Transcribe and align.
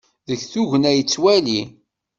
Deg 0.27 0.41
tugna 0.51 0.91
yettwali. 0.93 1.61